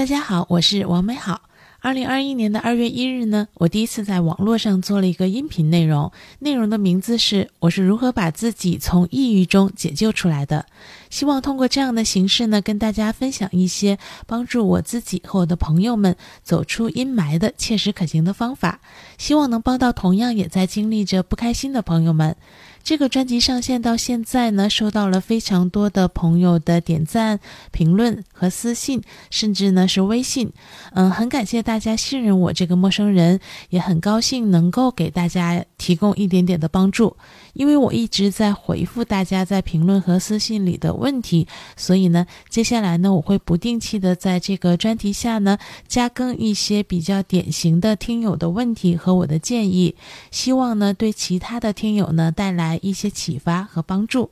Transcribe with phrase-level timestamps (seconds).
[0.00, 1.42] 大家好，我是王美好。
[1.80, 10.64] 二零二一年的二月一日呢，我第一次在网络上做了一个音频内容，内容的名字是“我是如何把自己从抑郁中解救出来的”。
[11.10, 18.80] 希望通过这样的形式呢，跟大家分享一些帮助我自己和我的朋友们走出阴霾的切实可行的方法，
[19.18, 22.34] 希望能帮到同样也在经历着不开心的朋友们。
[22.82, 27.38] 这个专辑上线到现在呢，收到了非常多的朋友的点赞、
[27.70, 30.52] 评论和私信，甚至呢是微信。
[30.92, 33.38] 嗯，很感谢大家信任我这个陌生人，
[33.68, 37.16] 也很高兴能够给大家提供一点点的帮助。
[37.52, 49.94] 因为我一直在回复大家在评论和私信里的问题，所以呢，接下来呢，我会不定期的在这个专题下呢，加更一些比较典型的听友的问题和我的建议，
[50.30, 54.30] 希望呢，对其他的听友呢带来一些启发和帮助。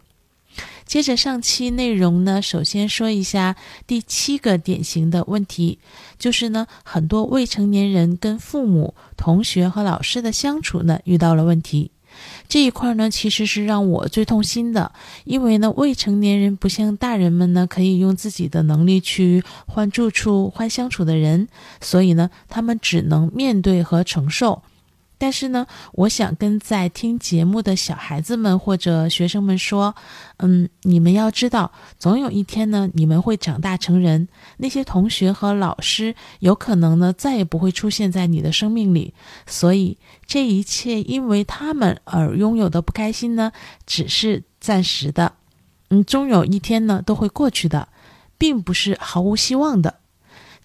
[0.85, 3.55] 接着上期内容呢，首先说一下
[3.87, 5.79] 第七个典型的问题，
[6.19, 11.91] 就是呢，很多未成年人跟父母、同学和老师的相处呢，遇到了问题。
[12.49, 14.91] 这一块呢，其实是让我最痛心的，
[15.25, 21.47] 因为呢，未成年人不像大人们呢，可以用自己的能力去换住处、换相处的人，
[21.81, 24.63] 所以呢，他们只能面对和承受。
[25.19, 29.95] 但是呢，我想跟在听节目的小孩子们或者学生们说，
[30.37, 34.29] 嗯，你们要知道，总有一天呢，你们会长大成人。
[34.57, 39.13] 那些同学和老师有可能呢，再也不会出现在你的生命里。
[39.47, 43.51] 所以，这一切因为他们而拥有的不开心呢，
[43.87, 45.33] 只是暂时的。
[45.91, 47.89] 嗯，终有一天呢，都会过去的，
[48.39, 49.99] 并不是毫无希望的。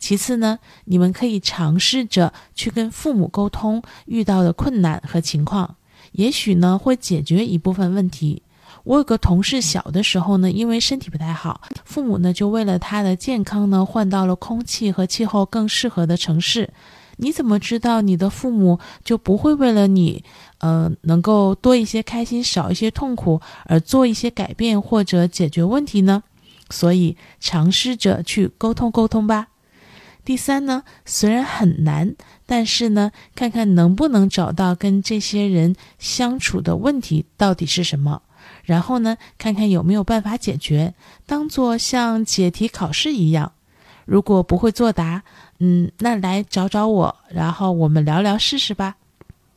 [0.03, 5.77] 其次呢，你们可以尝试着去跟父母沟通遇到的困难和情况，
[6.11, 8.43] 也许呢会解决一部分问题。
[8.83, 16.69] 我有个同事小的时候呢，因为身体不太好，父母呢就为了他的健康呢换到了空气和气候更适合的城市。
[17.15, 20.21] 你怎么知道你的父母就不会为了你，
[20.57, 26.23] 呃，能够多一些开心少一些痛苦而做一些改变或者解决问题呢？
[26.69, 29.47] 所以尝试着去沟通沟通吧。
[30.25, 38.21] 第三呢，虽然很难，但是呢，看看能不能找到跟这些人相处的问题到底是什么，
[38.63, 40.93] 然后呢，看看有没有办法解决，
[41.25, 43.51] 当做像解题考试一样。
[44.05, 45.23] 如果不会作答，
[45.59, 48.95] 嗯，那来找找我，然后我们聊聊试试吧。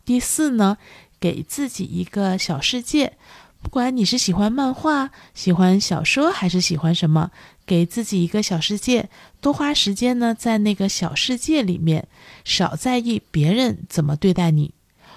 [0.04, 0.78] 第四呢，
[1.19, 3.15] 给自己一个小世界。
[3.62, 7.33] 不管你是喜欢漫画、喜欢小说，还是喜欢什么，
[7.66, 9.10] 给自己一个小世界，
[9.41, 12.06] 多花时间呢，在那个小世界里面，
[12.44, 14.72] 少在意别人怎么对待你。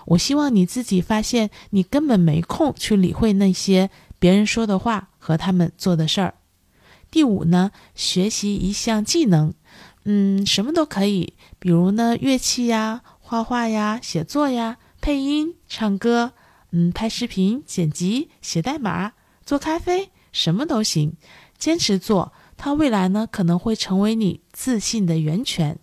[0.05, 6.33] 我希望你自己发现，你根本没空去理会那些别人说的话和他们做的事儿。
[7.11, 9.53] 第五呢，学习一项技能，
[10.05, 16.33] 嗯，什么都可以，比如呢，乐器呀、画画呀、写作呀、配音、唱歌。
[16.71, 21.13] 嗯，拍视频、剪辑、写代码、做咖啡，什么都行。
[21.57, 25.79] 坚持做，它未来呢可能会成为你自信的源泉。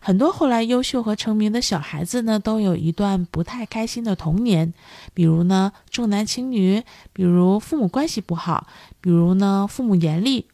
[0.00, 4.74] 很多后来优秀和成名的小孩子呢，都有一段不太开心的童年，
[5.14, 8.66] 比如呢重男轻女，比如父母关系不好，
[9.00, 10.46] 比如呢父母严厉，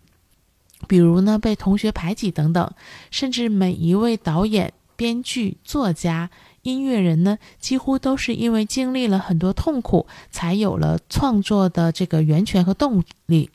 [0.87, 2.71] 比如呢被同学排挤等等。
[3.11, 6.31] 甚至每一位导演、编剧、作家。
[6.65, 13.51] 音乐人呢，几乎都是因为经历了很多痛苦，才有了创作的这个源泉和动力。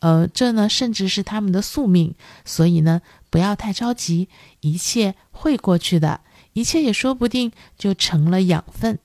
[0.00, 2.14] 呃，这呢，甚至是他们的宿命。
[2.44, 4.28] 所以呢，不要太着急，
[4.60, 6.20] 一切会过去的，
[6.52, 8.98] 一切也说不定就成了养分。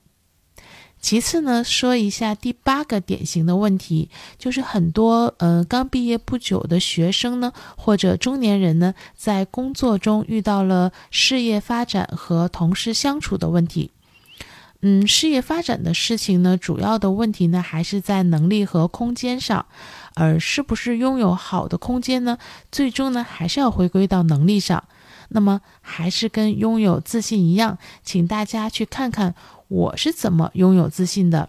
[1.04, 13.90] 其次呢，说一下第八个典型的问题，就是很多呃刚毕业不久的学生呢，或者中年人呢，在工作中遇到了事业发展和同事相处的问题。
[14.80, 19.66] 嗯，事业发展的事情呢，主要的问题呢，还是在能力和空间上，
[20.14, 22.38] 而是不是拥有好的空间呢，
[22.72, 24.82] 最终呢，还是要回归到能力上。
[25.28, 29.34] 那么，还是跟拥有自信一样，请大家去看看。
[29.68, 31.48] 我是怎么拥有自信的，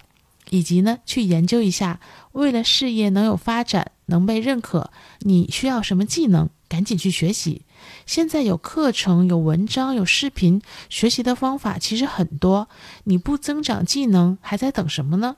[0.50, 2.00] 以及呢，去研究一下，
[2.32, 4.90] 为了事业能有发展、能被认可，
[5.20, 6.50] 你需要什么技能？
[6.68, 7.62] 赶紧去学习。
[8.08, 12.68] 现在有课程、有文章、有视频，学习的方法其实很多。
[13.04, 15.36] 你不增长技能，还在等什么呢？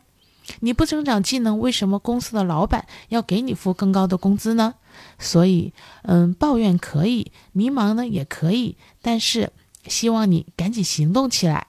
[0.61, 4.75] 你不增长技能，为什么公司的老板要给你付更高的工资呢？
[5.19, 5.73] 所以，
[6.03, 9.51] 嗯，抱怨可以，迷茫呢也可以，但是
[9.87, 11.67] 希望你赶紧行动起来。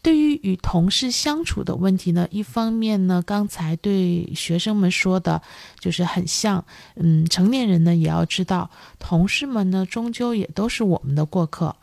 [0.00, 5.42] 对于与同事相处的问题呢，一方面呢，刚才对学生们说的，
[5.80, 6.64] 就是很像，
[6.94, 8.70] 嗯，成年人呢也要知道，
[9.00, 11.74] 同事们呢终究也都是我们的过客，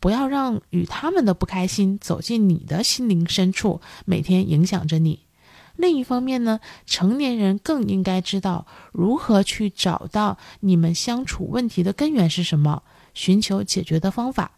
[0.00, 5.20] 不要让与他们的不开心走进你的心灵深处，每天影响着你。
[5.76, 12.82] 另一方面呢，成年人更应该知道如何去找到你们相处问题的根源是什么，
[13.14, 14.52] 寻求解决的方法。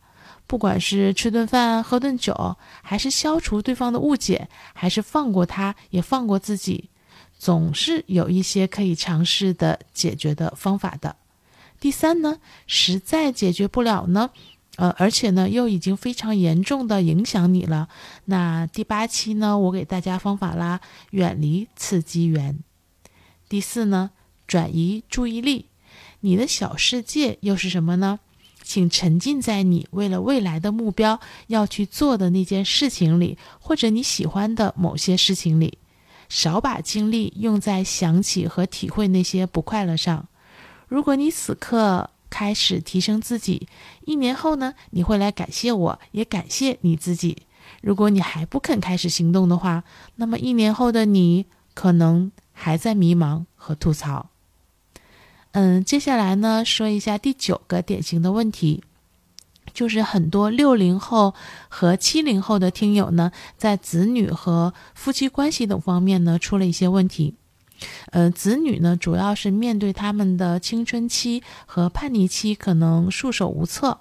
[0.47, 6.91] 不管是吃顿饭、喝顿酒，还是消除对方的误解，还是放过他，也放过自己，
[7.39, 11.17] 总是有一些可以尝试的解决的方法的。
[11.81, 14.31] 第三呢，实在解决不了呢，
[14.77, 17.89] 呃，而且呢又已经非常严重的影响你了。
[18.25, 20.81] 那第八期呢，我给大家方法啦，
[21.11, 22.59] 远离刺激源。
[23.49, 24.11] 第四呢，
[24.47, 25.67] 转移注意力，
[26.21, 28.19] 你的小世界又是什么呢？
[28.65, 35.77] 请沉浸在你为了未来的目标要去做的那件事情里，或者你喜欢的某些事情里，
[36.31, 40.27] 少把精力用在想起和体会那些不快乐上。
[40.89, 43.69] 如果你此刻开始提升自己，
[44.05, 47.43] 一年后呢，你会来感谢我，也感谢你自己。
[47.81, 49.85] 如果你还不肯开始行动的话，
[50.17, 54.31] 那么一年后的你可能还在迷茫和吐槽。
[55.53, 58.83] 嗯，接下来呢，说一下第九个典型的问题，
[59.73, 61.35] 就是很多六零后
[61.69, 67.37] 和七零后的听友呢，在子女和夫妻关系等方面呢，出了一些问题。
[68.11, 74.01] 呃，子女呢，主要是面对他们的青春期和叛逆期，可能束手无策。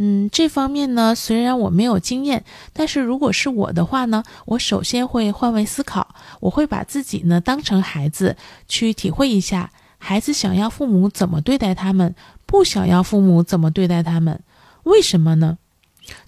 [0.00, 8.36] 嗯，这方面呢，虽然我没有经验，但是如果是我的话呢，我首先会换位思考，我会把自己呢当成孩子，
[8.68, 9.72] 去体会一下。
[9.98, 12.14] 孩子想要父母怎么对待他们，
[12.46, 14.40] 不想要父母怎么对待他们，
[14.84, 15.58] 为什么呢？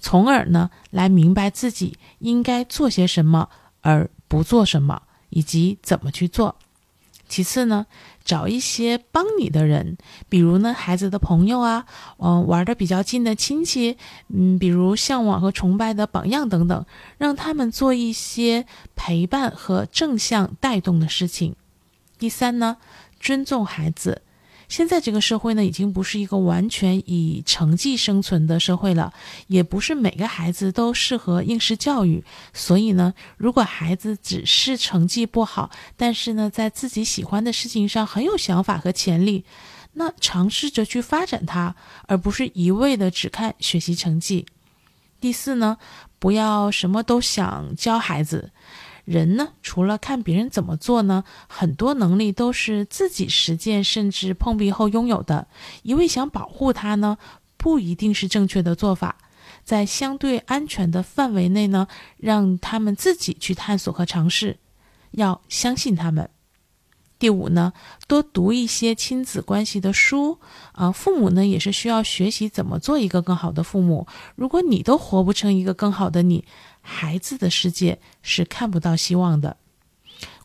[0.01, 3.49] 从而呢，来明白自己应该做些什么，
[3.81, 6.55] 而不做什么，以及怎么去做。
[7.29, 7.87] 其次呢，
[8.25, 9.97] 找一些帮你的人，
[10.29, 11.87] 比如呢，孩子的朋友啊，
[12.19, 13.97] 嗯，玩的比较近的亲戚，
[14.29, 16.85] 嗯，比如向往和崇拜的榜样等等，
[17.19, 21.57] 让他们做一些陪伴和正向带动的事情。
[22.19, 22.77] 第三呢。
[23.23, 24.23] 尊重孩子，
[24.71, 29.13] 现在这个社会呢，已经不是一个完全以成绩生存的社会了，
[29.49, 32.25] 也不是每个孩子都适合应试教育。
[32.55, 39.45] 所以呢，如果孩子只是成绩不好，但是呢，在自己喜欢的事情上很有想法和潜力，
[39.95, 41.75] 那尝试着去发展他，
[42.07, 44.47] 而不是一味的只看学习成绩。
[45.21, 45.79] 第四呢，
[46.21, 48.53] 不要什么都想教孩子。
[49.05, 55.47] 人呢，除了看别人怎么做呢，很多能力都是自己实践甚至碰壁后拥有的。
[55.83, 57.19] 一味想保护他呢，
[57.57, 59.17] 不一定是正确的做法。
[59.65, 61.87] 在相对安全的范围内呢，
[62.17, 64.59] 让他们自己去探索和尝试，
[65.13, 66.31] 要相信他们。
[67.21, 67.73] 第五呢，
[68.09, 70.39] 多读一些亲子关系的书
[70.73, 74.09] 啊，父母呢也是需要学习怎么做一个更好的父母。
[74.35, 76.45] 如果你都活不成一个更好的你。
[76.83, 79.59] 孩子的世界是看不到希望的。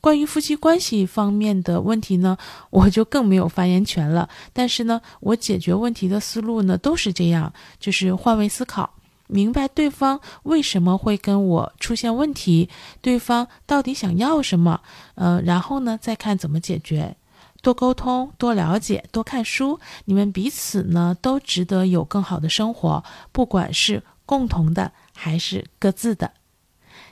[0.01, 2.37] 关于夫妻关系方面的问题呢，
[2.69, 4.27] 我就更没有发言权了。
[4.51, 8.93] 但是呢，我解决问题的思路呢都是这样，就是换位思考，
[9.27, 12.69] 明白对方为什么会跟我出现问题，
[13.01, 14.81] 对方到底想要什么，
[15.15, 17.15] 呃，然后呢再看怎么解决。
[17.61, 24.91] 多沟通，多了解，多看书，你们彼此呢都值得有更好的生活，不管是共同的。
[25.17, 26.33] 还是各自的。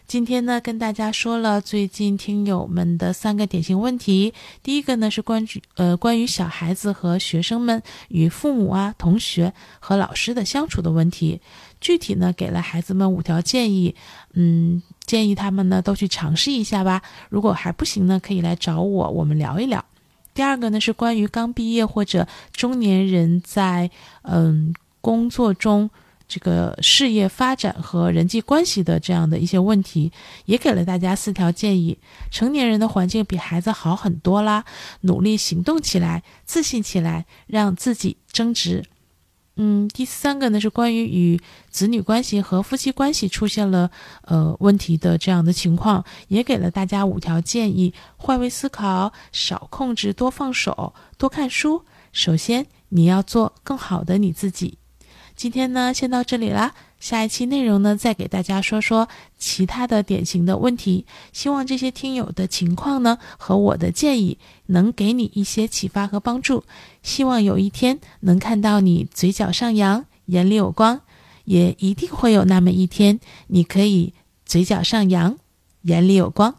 [0.06, 4.34] 今天呢，跟大家说了最近听友们的三个典型问题。
[4.62, 11.40] 第一个呢是关于呃关于小孩子和学生们与父母啊、同学和老师的相处的问题。
[11.84, 13.94] 具体呢给了孩子们五条建议，
[14.36, 17.02] 嗯，建议他们呢都去尝试一下吧。
[17.30, 19.84] 如果还不行呢，可以来找我，我们聊一聊。
[20.34, 25.90] 第二个呢是关于刚毕业或者中年人在嗯工作中。
[26.26, 30.12] 这个事业发展和人际关系的这样的一些问题，
[30.46, 32.00] 也给了大家四条建议。
[32.32, 34.64] 成年人的环境比孩子好很多啦，
[35.02, 38.84] 努力行动起来，自信起来，让自己增值。
[39.56, 43.92] 嗯，第三个呢是关于与子女关系和夫妻关系出现了
[44.24, 51.86] 呃问题的这样的情况，也给了大家五条建议：换位思考，少控制，多放手，多看书。
[52.12, 54.78] 首先，你要做更好的你自己。
[55.36, 56.74] 今天呢，先到这里啦。
[57.04, 61.06] 下一期内容呢，再给大家说说其他的典型的问题。
[61.34, 66.64] 希望这些听友的情况呢，和我的建议能给你一些启发和帮助。
[67.02, 71.02] 希望有一天能看到你嘴角上扬，眼里有光。
[71.44, 74.14] 也一定会有那么一天，你可以
[74.46, 75.38] 嘴角上扬，
[75.82, 76.56] 眼里有光。